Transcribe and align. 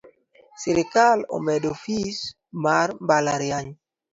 Sirkal 0.61 1.19
omedo 1.37 1.71
fees 1.83 2.17
mar 2.63 2.87
mbalariany. 3.03 3.69